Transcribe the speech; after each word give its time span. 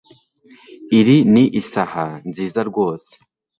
Iri 0.99 1.17
ni 1.33 1.43
isaha 1.61 2.05
nziza 2.29 2.59
rwose 2.69 3.11